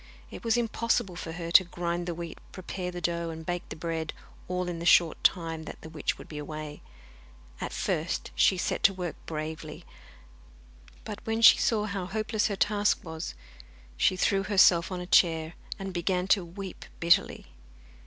[0.31, 3.75] It was impossible for her to grind the wheat, prepare the dough, and bake the
[3.75, 4.13] bread,
[4.47, 6.81] all in the short time that the witch would be away.
[7.61, 9.85] At first she set to work bravely,
[11.03, 13.35] but when she saw how hopeless her task was,
[13.95, 17.45] she threw herself on a chair, and began to weep bitterly.